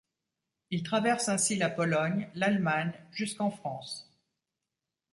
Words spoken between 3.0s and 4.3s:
jusqu'en France.